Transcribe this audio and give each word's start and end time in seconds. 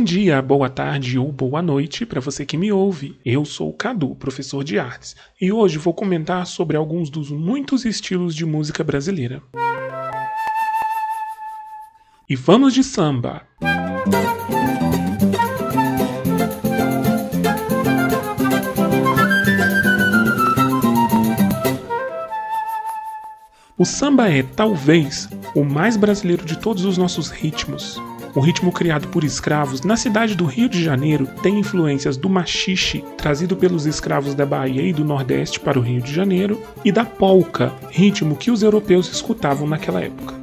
Bom 0.00 0.04
dia, 0.04 0.40
boa 0.40 0.70
tarde 0.70 1.18
ou 1.18 1.30
boa 1.30 1.60
noite 1.60 2.06
para 2.06 2.22
você 2.22 2.46
que 2.46 2.56
me 2.56 2.72
ouve. 2.72 3.20
Eu 3.22 3.44
sou 3.44 3.68
o 3.68 3.72
Cadu, 3.74 4.14
professor 4.14 4.64
de 4.64 4.78
artes, 4.78 5.14
e 5.38 5.52
hoje 5.52 5.76
vou 5.76 5.92
comentar 5.92 6.46
sobre 6.46 6.74
alguns 6.74 7.10
dos 7.10 7.30
muitos 7.30 7.84
estilos 7.84 8.34
de 8.34 8.46
música 8.46 8.82
brasileira. 8.82 9.42
E 12.26 12.34
vamos 12.34 12.72
de 12.72 12.82
samba! 12.82 13.42
O 23.76 23.84
samba 23.84 24.30
é, 24.30 24.42
talvez, 24.42 25.28
o 25.54 25.62
mais 25.62 25.98
brasileiro 25.98 26.46
de 26.46 26.58
todos 26.58 26.86
os 26.86 26.96
nossos 26.96 27.28
ritmos. 27.28 28.00
O 28.32 28.40
ritmo 28.40 28.70
criado 28.70 29.08
por 29.08 29.24
escravos 29.24 29.82
na 29.82 29.96
cidade 29.96 30.36
do 30.36 30.44
Rio 30.44 30.68
de 30.68 30.82
Janeiro 30.82 31.26
tem 31.42 31.58
influências 31.58 32.16
do 32.16 32.28
machixe, 32.28 33.04
trazido 33.16 33.56
pelos 33.56 33.86
escravos 33.86 34.34
da 34.34 34.46
Bahia 34.46 34.82
e 34.82 34.92
do 34.92 35.04
Nordeste 35.04 35.58
para 35.58 35.78
o 35.78 35.82
Rio 35.82 36.00
de 36.00 36.14
Janeiro, 36.14 36.62
e 36.84 36.92
da 36.92 37.04
polca, 37.04 37.72
ritmo 37.90 38.36
que 38.36 38.50
os 38.50 38.62
europeus 38.62 39.10
escutavam 39.10 39.66
naquela 39.66 40.00
época. 40.00 40.34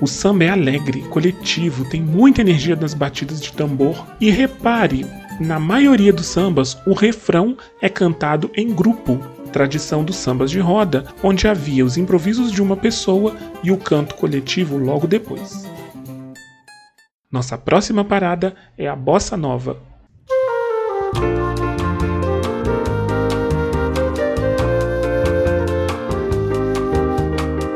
O 0.00 0.06
samba 0.06 0.44
é 0.44 0.50
alegre, 0.50 1.00
coletivo, 1.08 1.84
tem 1.86 2.00
muita 2.00 2.42
energia 2.42 2.76
nas 2.76 2.94
batidas 2.94 3.40
de 3.40 3.52
tambor 3.52 4.06
e 4.20 4.30
repare, 4.30 5.04
na 5.40 5.58
maioria 5.58 6.12
dos 6.12 6.26
sambas, 6.26 6.78
o 6.86 6.94
refrão 6.94 7.56
é 7.82 7.88
cantado 7.88 8.50
em 8.54 8.72
grupo, 8.72 9.18
tradição 9.52 10.04
dos 10.04 10.16
sambas 10.16 10.50
de 10.50 10.60
roda, 10.60 11.04
onde 11.22 11.48
havia 11.48 11.84
os 11.84 11.96
improvisos 11.96 12.52
de 12.52 12.62
uma 12.62 12.76
pessoa 12.76 13.34
e 13.62 13.72
o 13.72 13.76
canto 13.76 14.14
coletivo 14.14 14.76
logo 14.76 15.06
depois. 15.06 15.66
Nossa 17.30 17.58
próxima 17.58 18.04
parada 18.04 18.54
é 18.78 18.86
a 18.86 18.94
bossa 18.94 19.36
nova. 19.36 19.76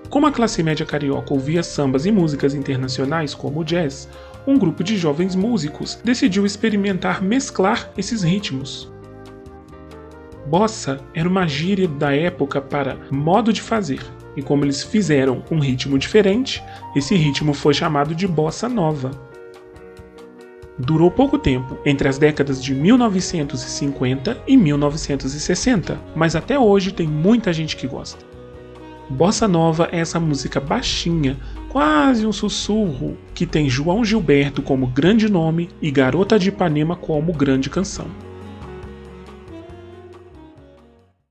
Como 0.09 0.27
a 0.29 0.31
classe 0.31 0.63
média 0.63 0.87
carioca 0.87 1.35
ouvia 1.35 1.65
sambas 1.65 2.07
e 2.07 2.13
músicas 2.13 2.55
internacionais 2.55 3.35
como 3.35 3.61
o 3.61 3.65
jazz, 3.65 4.09
um 4.47 4.57
grupo 4.57 4.85
de 4.85 4.97
jovens 4.97 5.35
músicos 5.35 5.99
decidiu 6.05 6.47
experimentar 6.47 7.21
mesclar 7.21 7.91
esses 7.99 8.23
ritmos. 8.23 8.89
Bossa 10.47 11.01
era 11.13 11.29
uma 11.29 11.49
gíria 11.49 11.89
da 11.89 12.15
época 12.15 12.61
para 12.61 12.97
modo 13.11 13.53
de 13.53 13.61
fazer, 13.61 14.01
e 14.37 14.43
como 14.43 14.65
eles 14.65 14.85
fizeram 14.85 15.43
um 15.51 15.59
ritmo 15.59 15.99
diferente, 15.99 16.63
esse 16.95 17.17
ritmo 17.17 17.53
foi 17.53 17.75
chamado 17.75 18.15
de 18.15 18.29
bossa 18.29 18.69
nova. 18.69 19.30
Durou 20.83 21.11
pouco 21.11 21.39
tempo, 21.39 21.77
entre 21.85 22.09
as 22.09 22.17
décadas 22.17 22.63
de 22.63 22.75
1950 22.75 24.43
e 24.47 24.57
1960, 24.57 26.01
mas 26.17 26.35
até 26.35 26.59
hoje 26.59 26.91
tem 26.91 27.07
muita 27.07 27.53
gente 27.53 27.77
que 27.77 27.87
gosta. 27.87 28.25
Bossa 29.11 29.47
Nova 29.47 29.91
é 29.93 29.99
essa 29.99 30.19
música 30.19 30.59
baixinha, 30.59 31.39
quase 31.69 32.27
um 32.27 32.33
sussurro, 32.33 33.19
que 33.35 33.45
tem 33.45 33.69
João 33.69 34.03
Gilberto 34.03 34.63
como 34.63 34.87
grande 34.87 35.31
nome 35.31 35.69
e 35.83 35.91
Garota 35.91 36.39
de 36.39 36.49
Ipanema 36.49 36.97
como 36.97 37.31
grande 37.35 37.69
canção. 37.69 38.07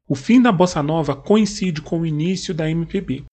O 0.07 0.13
fim 0.13 0.39
da 0.39 0.51
bossa 0.51 0.83
nova 0.83 1.15
coincide 1.15 1.81
com 1.81 2.01
o 2.01 2.05
início 2.05 2.53
da 2.53 2.69
MPB. 2.69 3.23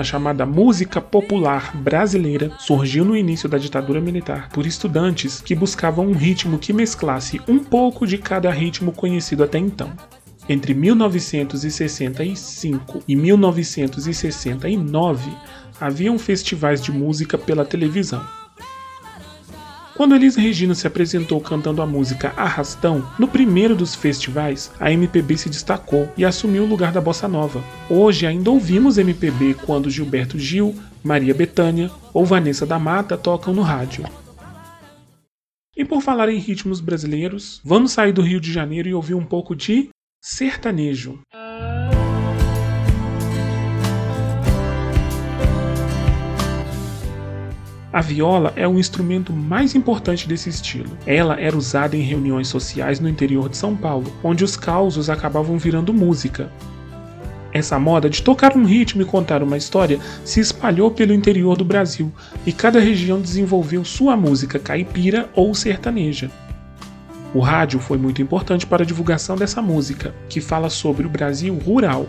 A 0.00 0.02
chamada 0.02 0.44
música 0.46 0.98
popular 0.98 1.76
brasileira 1.76 2.50
surgiu 2.58 3.04
no 3.04 3.14
início 3.14 3.46
da 3.46 3.58
ditadura 3.58 4.00
militar 4.00 4.48
por 4.48 4.64
estudantes 4.64 5.42
que 5.42 5.54
buscavam 5.54 6.06
um 6.06 6.14
ritmo 6.14 6.58
que 6.58 6.72
mesclasse 6.72 7.38
um 7.46 7.58
pouco 7.58 8.06
de 8.06 8.16
cada 8.16 8.50
ritmo 8.50 8.92
conhecido 8.92 9.44
até 9.44 9.58
então. 9.58 9.92
Entre 10.48 10.72
1965 10.72 13.02
e 13.06 13.14
1969, 13.14 15.30
haviam 15.78 16.18
festivais 16.18 16.80
de 16.80 16.90
música 16.90 17.36
pela 17.36 17.66
televisão. 17.66 18.39
Quando 20.00 20.14
Elis 20.14 20.34
Regina 20.34 20.74
se 20.74 20.86
apresentou 20.86 21.38
cantando 21.42 21.82
a 21.82 21.86
música 21.86 22.32
Arrastão, 22.34 23.06
no 23.18 23.28
primeiro 23.28 23.76
dos 23.76 23.94
festivais, 23.94 24.72
a 24.80 24.90
MPB 24.90 25.36
se 25.36 25.50
destacou 25.50 26.10
e 26.16 26.24
assumiu 26.24 26.64
o 26.64 26.66
lugar 26.66 26.90
da 26.90 27.02
bossa 27.02 27.28
nova. 27.28 27.62
Hoje 27.86 28.26
ainda 28.26 28.50
ouvimos 28.50 28.96
MPB 28.96 29.56
quando 29.66 29.90
Gilberto 29.90 30.38
Gil, 30.38 30.74
Maria 31.04 31.34
Bethânia 31.34 31.90
ou 32.14 32.24
Vanessa 32.24 32.64
da 32.64 32.78
Mata 32.78 33.18
tocam 33.18 33.52
no 33.52 33.60
rádio. 33.60 34.06
E 35.76 35.84
por 35.84 36.00
falar 36.00 36.30
em 36.30 36.38
ritmos 36.38 36.80
brasileiros, 36.80 37.60
vamos 37.62 37.92
sair 37.92 38.12
do 38.14 38.22
Rio 38.22 38.40
de 38.40 38.50
Janeiro 38.50 38.88
e 38.88 38.94
ouvir 38.94 39.12
um 39.12 39.26
pouco 39.26 39.54
de 39.54 39.90
sertanejo. 40.18 41.20
A 47.92 48.00
viola 48.00 48.52
é 48.54 48.68
o 48.68 48.78
instrumento 48.78 49.32
mais 49.32 49.74
importante 49.74 50.28
desse 50.28 50.48
estilo. 50.48 50.96
Ela 51.04 51.40
era 51.40 51.56
usada 51.56 51.96
em 51.96 52.02
reuniões 52.02 52.46
sociais 52.46 53.00
no 53.00 53.08
interior 53.08 53.48
de 53.48 53.56
São 53.56 53.76
Paulo, 53.76 54.12
onde 54.22 54.44
os 54.44 54.56
causos 54.56 55.10
acabavam 55.10 55.58
virando 55.58 55.92
música. 55.92 56.52
Essa 57.52 57.80
moda 57.80 58.08
de 58.08 58.22
tocar 58.22 58.56
um 58.56 58.64
ritmo 58.64 59.02
e 59.02 59.04
contar 59.04 59.42
uma 59.42 59.56
história 59.56 59.98
se 60.24 60.38
espalhou 60.38 60.92
pelo 60.92 61.12
interior 61.12 61.56
do 61.56 61.64
Brasil 61.64 62.12
e 62.46 62.52
cada 62.52 62.78
região 62.78 63.20
desenvolveu 63.20 63.84
sua 63.84 64.16
música 64.16 64.56
caipira 64.56 65.28
ou 65.34 65.52
sertaneja. 65.52 66.30
O 67.34 67.40
rádio 67.40 67.80
foi 67.80 67.98
muito 67.98 68.22
importante 68.22 68.66
para 68.68 68.84
a 68.84 68.86
divulgação 68.86 69.34
dessa 69.34 69.60
música, 69.60 70.14
que 70.28 70.40
fala 70.40 70.70
sobre 70.70 71.06
o 71.06 71.10
Brasil 71.10 71.58
rural. 71.58 72.06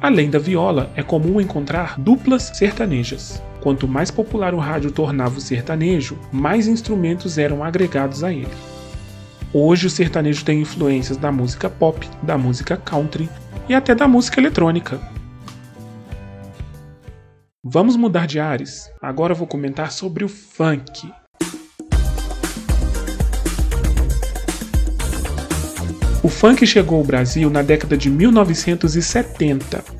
Além 0.00 0.30
da 0.30 0.38
viola, 0.38 0.92
é 0.94 1.02
comum 1.02 1.40
encontrar 1.40 1.98
duplas 1.98 2.52
sertanejas. 2.54 3.42
Quanto 3.60 3.88
mais 3.88 4.10
popular 4.10 4.54
o 4.54 4.58
rádio 4.58 4.92
tornava 4.92 5.38
o 5.38 5.40
sertanejo, 5.40 6.16
mais 6.30 6.68
instrumentos 6.68 7.38
eram 7.38 7.64
agregados 7.64 8.22
a 8.22 8.32
ele. 8.32 8.48
Hoje 9.52 9.86
o 9.86 9.90
sertanejo 9.90 10.44
tem 10.44 10.60
influências 10.60 11.16
da 11.16 11.32
música 11.32 11.68
pop, 11.68 12.08
da 12.22 12.38
música 12.38 12.76
country 12.76 13.28
e 13.68 13.74
até 13.74 13.94
da 13.94 14.06
música 14.06 14.40
eletrônica. 14.40 15.00
Vamos 17.64 17.96
mudar 17.96 18.26
de 18.26 18.38
ares? 18.38 18.90
Agora 19.02 19.34
vou 19.34 19.46
comentar 19.46 19.90
sobre 19.90 20.24
o 20.24 20.28
funk. 20.28 21.12
O 26.22 26.28
funk 26.28 26.66
chegou 26.66 26.98
ao 26.98 27.04
Brasil 27.04 27.50
na 27.50 27.62
década 27.62 27.96
de 27.96 28.08
1970 28.08 29.97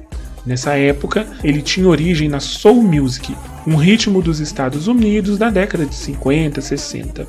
Nessa 0.49 0.79
época, 0.79 1.27
ele 1.45 1.61
tinha 1.61 1.87
origem 1.87 2.27
na 2.27 2.41
soul 2.41 2.83
music, 2.83 3.37
um 3.67 3.77
ritmo 3.77 4.23
dos 4.23 4.41
Estados 4.41 4.89
Unidos 4.89 5.37
da 5.37 5.51
década 5.51 5.85
de 5.85 5.95
50, 5.95 6.63
60. 6.63 7.27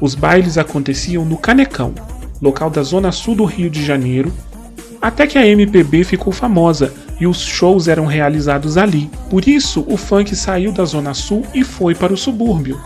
Os 0.00 0.16
bailes 0.16 0.58
aconteciam 0.58 1.24
no 1.24 1.36
Canecão, 1.36 1.94
local 2.42 2.70
da 2.70 2.82
zona 2.82 3.12
sul 3.12 3.36
do 3.36 3.44
Rio 3.44 3.70
de 3.70 3.84
Janeiro, 3.84 4.32
até 5.00 5.28
que 5.28 5.38
a 5.38 5.46
MPB 5.46 6.02
ficou 6.02 6.32
famosa 6.32 6.92
e 7.20 7.26
os 7.28 7.38
shows 7.38 7.86
eram 7.86 8.04
realizados 8.04 8.76
ali. 8.76 9.08
Por 9.30 9.46
isso, 9.46 9.84
o 9.88 9.96
funk 9.96 10.34
saiu 10.34 10.72
da 10.72 10.84
zona 10.84 11.14
sul 11.14 11.46
e 11.54 11.62
foi 11.62 11.94
para 11.94 12.12
o 12.12 12.16
subúrbio. 12.16 12.80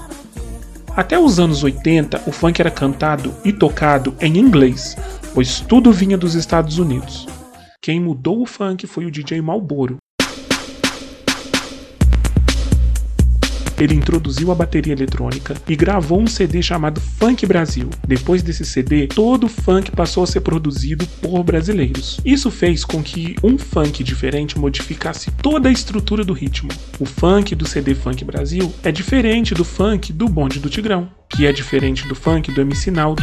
Até 0.94 1.18
os 1.18 1.40
anos 1.40 1.64
80, 1.64 2.24
o 2.26 2.32
funk 2.32 2.60
era 2.60 2.70
cantado 2.70 3.32
e 3.42 3.50
tocado 3.50 4.14
em 4.20 4.36
inglês, 4.36 4.94
pois 5.32 5.60
tudo 5.60 5.90
vinha 5.90 6.18
dos 6.18 6.34
Estados 6.34 6.78
Unidos. 6.78 7.37
Quem 7.80 8.00
mudou 8.00 8.42
o 8.42 8.46
funk 8.46 8.86
foi 8.86 9.06
o 9.06 9.10
DJ 9.10 9.40
Malboro. 9.40 9.96
Ele 13.78 13.94
introduziu 13.94 14.50
a 14.50 14.56
bateria 14.56 14.92
eletrônica 14.92 15.54
e 15.68 15.76
gravou 15.76 16.20
um 16.20 16.26
CD 16.26 16.60
chamado 16.60 17.00
Funk 17.00 17.46
Brasil. 17.46 17.88
Depois 18.04 18.42
desse 18.42 18.64
CD, 18.64 19.06
todo 19.06 19.44
o 19.44 19.48
funk 19.48 19.92
passou 19.92 20.24
a 20.24 20.26
ser 20.26 20.40
produzido 20.40 21.06
por 21.22 21.44
brasileiros. 21.44 22.20
Isso 22.24 22.50
fez 22.50 22.84
com 22.84 23.00
que 23.00 23.36
um 23.44 23.56
funk 23.56 24.02
diferente 24.02 24.58
modificasse 24.58 25.30
toda 25.40 25.68
a 25.68 25.72
estrutura 25.72 26.24
do 26.24 26.32
ritmo. 26.32 26.70
O 26.98 27.06
funk 27.06 27.54
do 27.54 27.68
CD 27.68 27.94
Funk 27.94 28.24
Brasil 28.24 28.74
é 28.82 28.90
diferente 28.90 29.54
do 29.54 29.64
funk 29.64 30.12
do 30.12 30.28
Bonde 30.28 30.58
do 30.58 30.68
Tigrão, 30.68 31.08
que 31.30 31.46
é 31.46 31.52
diferente 31.52 32.08
do 32.08 32.16
funk 32.16 32.50
do 32.50 32.60
MC 32.60 32.90
Naldo 32.90 33.22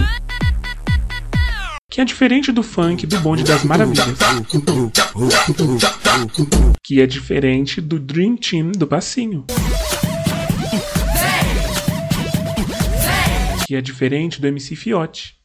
que 1.95 2.01
é 2.01 2.03
diferente 2.03 2.51
do 2.51 2.61
funk 2.61 3.07
do 3.07 3.17
Bonde 3.21 3.41
das 3.45 3.63
Maravilhas, 3.63 4.05
que 6.83 6.99
é 6.99 7.07
diferente 7.07 7.79
do 7.79 7.97
Dream 7.97 8.35
Team 8.35 8.73
do 8.73 8.85
Passinho, 8.85 9.45
que 13.65 13.77
é 13.77 13.81
diferente 13.81 14.41
do 14.41 14.47
MC 14.47 14.75
Fiote. 14.75 15.35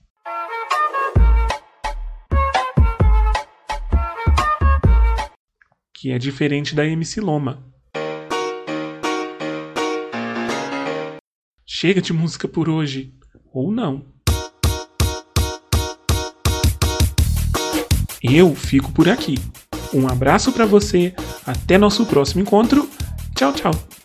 que 5.94 6.11
é 6.11 6.19
diferente 6.19 6.75
da 6.75 6.85
MC 6.85 7.20
Loma. 7.20 7.64
Chega 11.64 12.03
de 12.03 12.12
música 12.12 12.49
por 12.49 12.69
hoje, 12.69 13.14
ou 13.53 13.70
não. 13.70 14.19
Eu 18.22 18.55
fico 18.55 18.93
por 18.93 19.08
aqui. 19.08 19.38
Um 19.93 20.06
abraço 20.08 20.52
para 20.52 20.67
você, 20.67 21.14
até 21.46 21.76
nosso 21.76 22.06
próximo 22.06 22.43
encontro. 22.43 22.88
Tchau, 23.34 23.52
tchau. 23.52 24.00